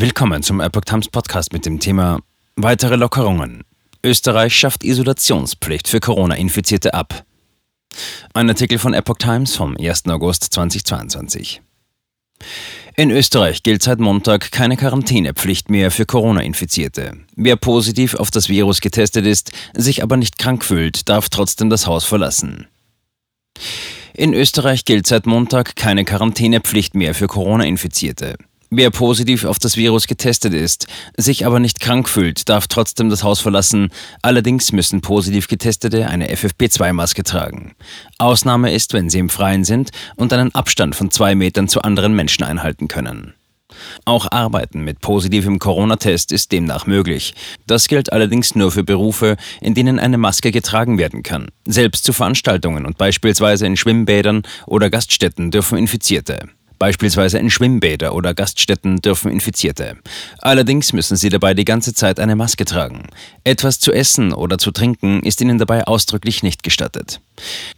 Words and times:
Willkommen 0.00 0.44
zum 0.44 0.60
Epoch 0.60 0.82
Times 0.82 1.08
Podcast 1.08 1.52
mit 1.52 1.66
dem 1.66 1.80
Thema 1.80 2.20
Weitere 2.54 2.94
Lockerungen. 2.94 3.64
Österreich 4.04 4.54
schafft 4.54 4.84
Isolationspflicht 4.84 5.88
für 5.88 5.98
Corona-Infizierte 5.98 6.94
ab. 6.94 7.24
Ein 8.32 8.48
Artikel 8.48 8.78
von 8.78 8.94
Epoch 8.94 9.16
Times 9.16 9.56
vom 9.56 9.76
1. 9.76 10.06
August 10.06 10.44
2022. 10.54 11.62
In 12.94 13.10
Österreich 13.10 13.64
gilt 13.64 13.82
seit 13.82 13.98
Montag 13.98 14.52
keine 14.52 14.76
Quarantänepflicht 14.76 15.68
mehr 15.68 15.90
für 15.90 16.06
Corona-Infizierte. 16.06 17.16
Wer 17.34 17.56
positiv 17.56 18.14
auf 18.14 18.30
das 18.30 18.48
Virus 18.48 18.80
getestet 18.80 19.26
ist, 19.26 19.50
sich 19.74 20.04
aber 20.04 20.16
nicht 20.16 20.38
krank 20.38 20.64
fühlt, 20.64 21.08
darf 21.08 21.28
trotzdem 21.28 21.70
das 21.70 21.88
Haus 21.88 22.04
verlassen. 22.04 22.68
In 24.14 24.32
Österreich 24.32 24.84
gilt 24.84 25.08
seit 25.08 25.26
Montag 25.26 25.74
keine 25.74 26.04
Quarantänepflicht 26.04 26.94
mehr 26.94 27.16
für 27.16 27.26
Corona-Infizierte. 27.26 28.36
Wer 28.70 28.90
positiv 28.90 29.46
auf 29.46 29.58
das 29.58 29.78
Virus 29.78 30.06
getestet 30.06 30.52
ist, 30.52 30.88
sich 31.16 31.46
aber 31.46 31.58
nicht 31.58 31.80
krank 31.80 32.06
fühlt, 32.06 32.50
darf 32.50 32.66
trotzdem 32.66 33.08
das 33.08 33.22
Haus 33.22 33.40
verlassen. 33.40 33.88
Allerdings 34.20 34.72
müssen 34.72 35.00
positiv 35.00 35.48
Getestete 35.48 36.06
eine 36.06 36.30
FFP2-Maske 36.30 37.22
tragen. 37.22 37.74
Ausnahme 38.18 38.72
ist, 38.72 38.92
wenn 38.92 39.08
sie 39.08 39.20
im 39.20 39.30
Freien 39.30 39.64
sind 39.64 39.90
und 40.16 40.34
einen 40.34 40.54
Abstand 40.54 40.94
von 40.94 41.10
zwei 41.10 41.34
Metern 41.34 41.68
zu 41.68 41.80
anderen 41.80 42.14
Menschen 42.14 42.44
einhalten 42.44 42.88
können. 42.88 43.32
Auch 44.04 44.30
Arbeiten 44.30 44.82
mit 44.82 45.00
positivem 45.00 45.58
Corona-Test 45.58 46.32
ist 46.32 46.52
demnach 46.52 46.86
möglich. 46.86 47.34
Das 47.66 47.88
gilt 47.88 48.12
allerdings 48.12 48.54
nur 48.54 48.70
für 48.70 48.84
Berufe, 48.84 49.36
in 49.60 49.74
denen 49.74 49.98
eine 49.98 50.18
Maske 50.18 50.50
getragen 50.50 50.98
werden 50.98 51.22
kann. 51.22 51.48
Selbst 51.66 52.04
zu 52.04 52.12
Veranstaltungen 52.12 52.84
und 52.84 52.98
beispielsweise 52.98 53.66
in 53.66 53.76
Schwimmbädern 53.76 54.42
oder 54.66 54.90
Gaststätten 54.90 55.50
dürfen 55.50 55.78
Infizierte. 55.78 56.48
Beispielsweise 56.78 57.38
in 57.38 57.50
Schwimmbäder 57.50 58.14
oder 58.14 58.34
Gaststätten 58.34 59.00
dürfen 59.00 59.30
Infizierte. 59.30 59.96
Allerdings 60.38 60.92
müssen 60.92 61.16
sie 61.16 61.28
dabei 61.28 61.54
die 61.54 61.64
ganze 61.64 61.94
Zeit 61.94 62.20
eine 62.20 62.36
Maske 62.36 62.64
tragen. 62.64 63.08
Etwas 63.44 63.80
zu 63.80 63.92
essen 63.92 64.32
oder 64.32 64.58
zu 64.58 64.70
trinken 64.70 65.22
ist 65.22 65.40
ihnen 65.40 65.58
dabei 65.58 65.84
ausdrücklich 65.84 66.42
nicht 66.42 66.62
gestattet. 66.62 67.20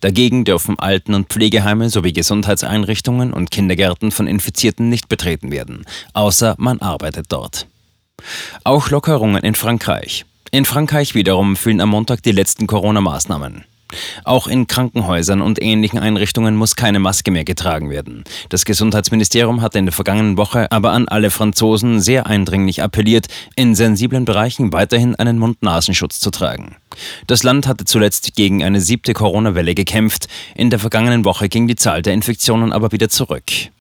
Dagegen 0.00 0.44
dürfen 0.44 0.78
Alten- 0.78 1.14
und 1.14 1.28
Pflegeheime 1.28 1.90
sowie 1.90 2.12
Gesundheitseinrichtungen 2.12 3.32
und 3.32 3.50
Kindergärten 3.50 4.10
von 4.10 4.26
Infizierten 4.26 4.88
nicht 4.88 5.08
betreten 5.08 5.50
werden, 5.50 5.84
außer 6.12 6.54
man 6.58 6.80
arbeitet 6.80 7.26
dort. 7.30 7.66
Auch 8.64 8.90
Lockerungen 8.90 9.42
in 9.42 9.54
Frankreich. 9.54 10.24
In 10.50 10.64
Frankreich 10.64 11.14
wiederum 11.14 11.56
fühlen 11.56 11.80
am 11.80 11.90
Montag 11.90 12.22
die 12.22 12.32
letzten 12.32 12.66
Corona-Maßnahmen. 12.66 13.64
Auch 14.24 14.46
in 14.46 14.66
Krankenhäusern 14.66 15.40
und 15.40 15.60
ähnlichen 15.62 15.98
Einrichtungen 15.98 16.56
muss 16.56 16.76
keine 16.76 16.98
Maske 16.98 17.30
mehr 17.30 17.44
getragen 17.44 17.90
werden. 17.90 18.24
Das 18.48 18.64
Gesundheitsministerium 18.64 19.62
hat 19.62 19.74
in 19.74 19.86
der 19.86 19.92
vergangenen 19.92 20.36
Woche 20.36 20.70
aber 20.70 20.92
an 20.92 21.08
alle 21.08 21.30
Franzosen 21.30 22.00
sehr 22.00 22.26
eindringlich 22.26 22.82
appelliert, 22.82 23.26
in 23.56 23.74
sensiblen 23.74 24.24
Bereichen 24.24 24.72
weiterhin 24.72 25.16
einen 25.16 25.38
Mund-Nasenschutz 25.38 26.20
zu 26.20 26.30
tragen. 26.30 26.76
Das 27.26 27.42
Land 27.42 27.66
hatte 27.66 27.84
zuletzt 27.84 28.34
gegen 28.34 28.62
eine 28.62 28.80
siebte 28.80 29.12
Corona-Welle 29.12 29.74
gekämpft. 29.74 30.28
In 30.54 30.70
der 30.70 30.78
vergangenen 30.78 31.24
Woche 31.24 31.48
ging 31.48 31.66
die 31.66 31.76
Zahl 31.76 32.02
der 32.02 32.14
Infektionen 32.14 32.72
aber 32.72 32.92
wieder 32.92 33.08
zurück. 33.08 33.70